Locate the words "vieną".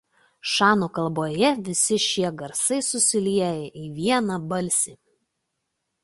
3.99-4.39